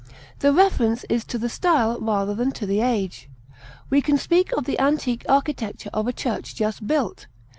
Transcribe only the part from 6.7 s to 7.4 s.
built.